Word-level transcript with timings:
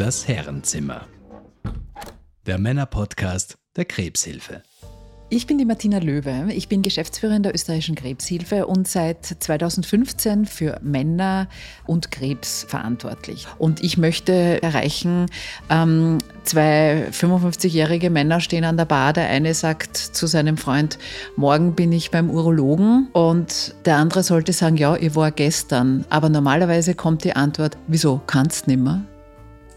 Das 0.00 0.26
Herrenzimmer. 0.26 1.02
Der 2.46 2.56
Männer-Podcast 2.56 3.58
der 3.76 3.84
Krebshilfe. 3.84 4.62
Ich 5.28 5.46
bin 5.46 5.58
die 5.58 5.66
Martina 5.66 5.98
Löwe. 5.98 6.46
Ich 6.54 6.68
bin 6.68 6.80
Geschäftsführerin 6.80 7.42
der 7.42 7.54
österreichischen 7.54 7.96
Krebshilfe 7.96 8.66
und 8.66 8.88
seit 8.88 9.26
2015 9.26 10.46
für 10.46 10.80
Männer 10.82 11.48
und 11.86 12.10
Krebs 12.10 12.64
verantwortlich. 12.66 13.46
Und 13.58 13.84
ich 13.84 13.98
möchte 13.98 14.62
erreichen, 14.62 15.26
ähm, 15.68 16.16
zwei 16.44 17.08
55-jährige 17.12 18.08
Männer 18.08 18.40
stehen 18.40 18.64
an 18.64 18.78
der 18.78 18.86
Bar. 18.86 19.12
Der 19.12 19.28
eine 19.28 19.52
sagt 19.52 19.98
zu 19.98 20.26
seinem 20.26 20.56
Freund, 20.56 20.98
morgen 21.36 21.74
bin 21.74 21.92
ich 21.92 22.10
beim 22.10 22.30
Urologen. 22.30 23.08
Und 23.12 23.74
der 23.84 23.96
andere 23.98 24.22
sollte 24.22 24.54
sagen, 24.54 24.78
ja, 24.78 24.96
ich 24.96 25.14
war 25.14 25.30
gestern. 25.30 26.06
Aber 26.08 26.30
normalerweise 26.30 26.94
kommt 26.94 27.22
die 27.24 27.36
Antwort, 27.36 27.76
wieso 27.86 28.22
kannst 28.26 28.66
nimmer? 28.66 29.04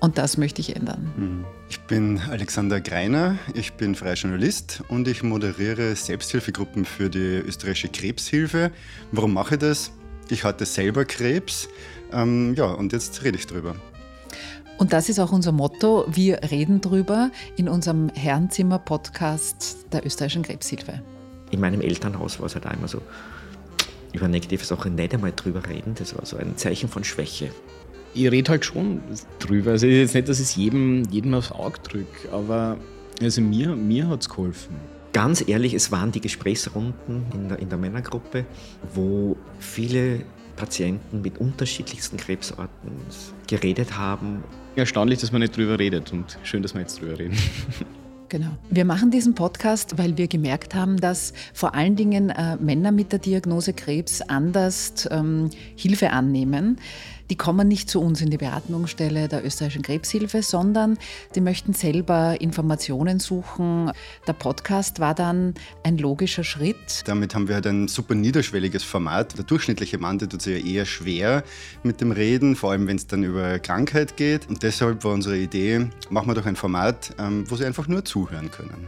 Und 0.03 0.17
das 0.17 0.35
möchte 0.35 0.59
ich 0.59 0.75
ändern. 0.75 1.13
Mhm. 1.15 1.45
Ich 1.69 1.79
bin 1.79 2.19
Alexander 2.29 2.81
Greiner, 2.81 3.37
ich 3.53 3.71
bin 3.71 3.95
freier 3.95 4.15
Journalist 4.15 4.83
und 4.89 5.07
ich 5.07 5.23
moderiere 5.23 5.95
Selbsthilfegruppen 5.95 6.83
für 6.83 7.09
die 7.09 7.37
österreichische 7.37 7.87
Krebshilfe. 7.87 8.71
Warum 9.13 9.33
mache 9.33 9.55
ich 9.55 9.61
das? 9.61 9.91
Ich 10.27 10.43
hatte 10.43 10.65
selber 10.65 11.05
Krebs, 11.05 11.69
ähm, 12.11 12.53
ja, 12.55 12.65
und 12.65 12.91
jetzt 12.91 13.23
rede 13.23 13.37
ich 13.37 13.47
drüber. 13.47 13.77
Und 14.77 14.91
das 14.91 15.07
ist 15.07 15.19
auch 15.19 15.31
unser 15.31 15.53
Motto. 15.53 16.03
Wir 16.09 16.41
reden 16.51 16.81
drüber 16.81 17.31
in 17.55 17.69
unserem 17.69 18.09
Herrenzimmer-Podcast 18.09 19.85
der 19.93 20.05
österreichischen 20.05 20.43
Krebshilfe. 20.43 21.01
In 21.51 21.61
meinem 21.61 21.79
Elternhaus 21.79 22.41
war 22.41 22.47
es 22.47 22.55
halt 22.55 22.65
einmal 22.65 22.89
so, 22.89 23.01
über 24.11 24.27
negative 24.27 24.65
Sachen 24.65 24.95
nicht 24.95 25.13
einmal 25.13 25.31
drüber 25.31 25.65
reden. 25.65 25.95
Das 25.95 26.13
war 26.13 26.25
so 26.25 26.35
ein 26.35 26.57
Zeichen 26.57 26.89
von 26.89 27.05
Schwäche 27.05 27.51
ich 28.13 28.29
rede 28.31 28.51
halt 28.51 28.65
schon 28.65 29.01
drüber. 29.39 29.71
Also 29.71 29.87
ist 29.87 29.97
jetzt 29.97 30.13
nicht, 30.15 30.29
dass 30.29 30.39
ich 30.39 30.45
es 30.45 30.55
jedem, 30.55 31.03
jedem 31.09 31.33
aufs 31.33 31.51
Auge 31.51 31.79
drücke, 31.81 32.31
aber 32.31 32.77
also 33.21 33.41
mir, 33.41 33.75
mir 33.75 34.07
hat 34.07 34.21
es 34.21 34.29
geholfen. 34.29 34.75
Ganz 35.13 35.47
ehrlich, 35.47 35.73
es 35.73 35.91
waren 35.91 36.11
die 36.11 36.21
Gesprächsrunden 36.21 37.25
in 37.33 37.49
der, 37.49 37.59
in 37.59 37.69
der 37.69 37.77
Männergruppe, 37.77 38.45
wo 38.95 39.37
viele 39.59 40.21
Patienten 40.55 41.21
mit 41.21 41.37
unterschiedlichsten 41.37 42.17
Krebsarten 42.17 42.91
geredet 43.47 43.97
haben. 43.97 44.43
Erstaunlich, 44.75 45.19
dass 45.19 45.31
man 45.31 45.41
nicht 45.41 45.55
drüber 45.55 45.77
redet 45.77 46.11
und 46.13 46.37
schön, 46.43 46.63
dass 46.63 46.73
wir 46.73 46.81
jetzt 46.81 46.99
drüber 47.01 47.19
reden. 47.19 47.37
Genau. 48.29 48.57
Wir 48.71 48.83
machen 48.83 49.11
diesen 49.11 49.35
Podcast, 49.35 49.99
weil 49.99 50.17
wir 50.17 50.27
gemerkt 50.27 50.73
haben, 50.73 50.99
dass 50.99 51.33
vor 51.53 51.75
allen 51.75 51.95
Dingen 51.95 52.31
äh, 52.31 52.55
Männer 52.55 52.91
mit 52.91 53.11
der 53.11 53.19
Diagnose 53.19 53.73
Krebs 53.73 54.21
anders 54.21 55.07
ähm, 55.11 55.51
Hilfe 55.75 56.09
annehmen 56.09 56.79
die 57.29 57.35
kommen 57.35 57.67
nicht 57.67 57.89
zu 57.89 58.01
uns 58.01 58.21
in 58.21 58.29
die 58.29 58.37
Beatmungsstelle 58.37 59.27
der 59.27 59.45
österreichischen 59.45 59.81
Krebshilfe, 59.81 60.43
sondern 60.43 60.97
die 61.35 61.41
möchten 61.41 61.73
selber 61.73 62.39
Informationen 62.41 63.19
suchen. 63.19 63.91
Der 64.27 64.33
Podcast 64.33 64.99
war 64.99 65.15
dann 65.15 65.53
ein 65.83 65.97
logischer 65.97 66.43
Schritt. 66.43 67.03
Damit 67.05 67.35
haben 67.35 67.47
wir 67.47 67.55
halt 67.55 67.67
ein 67.67 67.87
super 67.87 68.15
niederschwelliges 68.15 68.83
Format. 68.83 69.37
Der 69.37 69.45
durchschnittliche 69.45 69.97
Mann, 69.97 70.19
der 70.19 70.29
tut 70.29 70.41
sich 70.41 70.63
ja 70.63 70.71
eher 70.71 70.85
schwer 70.85 71.43
mit 71.83 72.01
dem 72.01 72.11
Reden, 72.11 72.55
vor 72.55 72.71
allem 72.71 72.87
wenn 72.87 72.97
es 72.97 73.07
dann 73.07 73.23
über 73.23 73.59
Krankheit 73.59 74.17
geht. 74.17 74.47
Und 74.49 74.63
deshalb 74.63 75.03
war 75.03 75.13
unsere 75.13 75.37
Idee, 75.37 75.87
machen 76.09 76.27
wir 76.27 76.35
doch 76.35 76.45
ein 76.45 76.55
Format, 76.55 77.11
ähm, 77.19 77.49
wo 77.49 77.55
sie 77.55 77.65
einfach 77.65 77.87
nur 77.87 78.05
zuhören 78.05 78.51
können. 78.51 78.87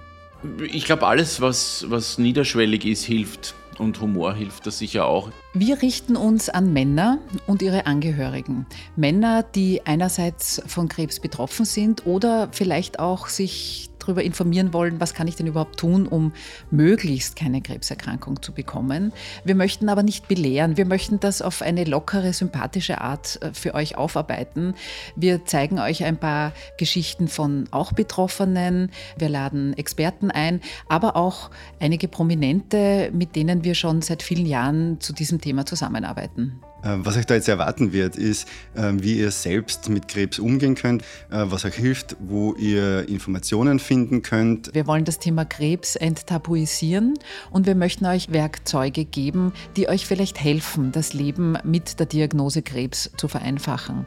Ich 0.72 0.86
glaube, 0.86 1.08
alles, 1.08 1.42
was, 1.42 1.86
was 1.89 2.17
niederschwellig 2.17 2.86
ist, 2.86 3.03
hilft 3.05 3.55
und 3.80 4.00
Humor 4.02 4.34
hilft 4.34 4.66
das 4.66 4.80
sicher 4.80 5.06
auch. 5.06 5.30
Wir 5.54 5.81
richten 5.81 6.16
uns 6.16 6.50
an 6.50 6.73
Männer 6.73 7.20
und 7.48 7.62
ihre 7.62 7.86
Angehörigen. 7.86 8.66
Männer, 8.95 9.44
die 9.44 9.86
einerseits 9.86 10.62
von 10.67 10.88
Krebs 10.88 11.20
betroffen 11.20 11.66
sind 11.66 12.06
oder 12.06 12.50
vielleicht 12.52 13.00
auch 13.00 13.28
sich 13.28 13.90
darüber 14.06 14.23
informieren 14.23 14.73
wollen, 14.73 15.00
was 15.00 15.14
kann 15.14 15.28
ich 15.28 15.36
denn 15.36 15.48
überhaupt 15.48 15.80
tun, 15.80 16.08
um 16.08 16.32
möglichst 16.71 17.36
keine 17.36 17.61
Krebserkrankung 17.61 18.42
zu 18.42 18.54
bekommen. 18.54 19.11
Wir 19.43 19.55
möchten 19.55 19.89
aber 19.89 20.04
nicht 20.04 20.27
belehren. 20.27 20.77
Wir 20.77 20.86
möchten 20.86 21.20
das 21.20 21.42
auf 21.42 21.61
eine 21.61 21.83
lockere, 21.83 22.33
sympathische 22.33 23.02
Art 23.02 23.42
äh, 23.42 23.54
für 23.54 23.73
euch 23.73 23.98
aufarbeiten. 23.98 24.76
Wir 25.16 25.45
zeigen 25.45 25.80
euch 25.80 26.04
ein 26.04 26.17
paar 26.17 26.54
Geschichten 26.77 27.27
von 27.27 27.67
auch 27.71 27.93
Betroffenen. 27.93 28.92
Wir 29.17 29.30
laden 29.30 29.77
Experten 29.77 30.32
ein, 30.32 30.61
aber 30.87 31.16
auch 31.16 31.49
einige 31.80 32.08
Prominente, 32.08 33.10
mit 33.14 33.36
denen 33.36 33.64
wir 33.64 33.76
schon 33.76 34.02
seit 34.02 34.23
vielen 34.23 34.45
Jahren 34.45 34.99
zu 35.02 35.14
diesem 35.14 35.42
Thema 35.42 35.66
zusammenarbeiten. 35.66 36.60
Äh, 36.86 36.98
was 37.00 37.18
euch 37.18 37.26
da 37.26 37.34
jetzt 37.34 37.50
erwarten 37.50 37.92
wird, 37.92 38.16
ist, 38.16 38.48
äh, 38.76 38.92
wie 38.94 39.18
ihr 39.18 39.32
selbst 39.32 39.90
mit 39.90 40.08
Krebs 40.08 40.40
umgehen 40.40 40.76
könnt, 40.76 41.02
äh, 41.32 41.44
was 41.46 41.66
euch 41.66 41.76
hilft, 41.76 42.16
wo 42.20 42.54
ihr 42.54 43.10
Informationen 43.10 43.80
finden 43.80 44.22
könnt. 44.22 44.73
Wir 44.73 44.88
wollen 44.88 45.06
das 45.06 45.20
Thema 45.20 45.46
Krebs 45.46 45.96
enttabuisieren 45.96 47.16
und 47.50 47.66
wir 47.66 47.76
möchten 47.76 48.06
euch 48.06 48.32
Werkzeuge 48.32 49.06
geben, 49.06 49.52
die 49.76 49.90
euch 49.90 50.06
vielleicht 50.06 50.40
helfen, 50.40 50.92
das 50.92 51.14
Leben 51.14 51.58
mit 51.64 52.00
der 52.00 52.06
Diagnose 52.06 52.62
Krebs 52.62 53.12
zu 53.17 53.28
vereinfachen. 53.28 54.06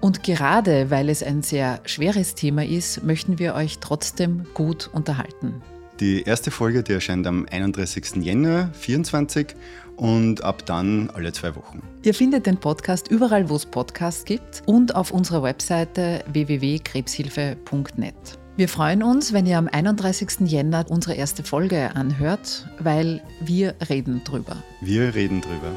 Und 0.00 0.22
gerade 0.22 0.90
weil 0.90 1.08
es 1.08 1.22
ein 1.22 1.42
sehr 1.42 1.80
schweres 1.84 2.34
Thema 2.34 2.64
ist, 2.64 3.02
möchten 3.02 3.38
wir 3.38 3.54
euch 3.54 3.78
trotzdem 3.78 4.44
gut 4.52 4.90
unterhalten. 4.92 5.62
Die 6.00 6.22
erste 6.22 6.50
Folge, 6.50 6.82
die 6.82 6.92
erscheint 6.92 7.26
am 7.26 7.46
31. 7.50 8.16
Jänner 8.16 8.70
2024 8.72 9.54
und 9.96 10.44
ab 10.44 10.66
dann 10.66 11.08
alle 11.10 11.32
zwei 11.32 11.56
Wochen. 11.56 11.82
Ihr 12.02 12.12
findet 12.12 12.44
den 12.46 12.58
Podcast 12.58 13.08
überall, 13.08 13.48
wo 13.48 13.56
es 13.56 13.64
Podcasts 13.64 14.24
gibt 14.24 14.62
und 14.66 14.94
auf 14.94 15.10
unserer 15.10 15.42
Webseite 15.42 16.22
www.krebshilfe.net. 16.30 18.14
Wir 18.58 18.68
freuen 18.68 19.02
uns, 19.02 19.32
wenn 19.32 19.46
ihr 19.46 19.58
am 19.58 19.68
31. 19.68 20.40
Jänner 20.50 20.84
unsere 20.88 21.14
erste 21.14 21.42
Folge 21.42 21.94
anhört, 21.94 22.68
weil 22.78 23.22
wir 23.40 23.74
reden 23.88 24.22
drüber. 24.24 24.62
Wir 24.80 25.14
reden 25.14 25.40
drüber. 25.40 25.72